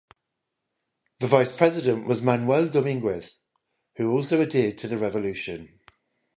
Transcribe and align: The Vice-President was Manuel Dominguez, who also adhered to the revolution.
The 1.19 1.27
Vice-President 1.27 2.07
was 2.07 2.23
Manuel 2.23 2.69
Dominguez, 2.69 3.37
who 3.97 4.09
also 4.13 4.41
adhered 4.41 4.79
to 4.79 4.87
the 4.87 4.97
revolution. 4.97 5.79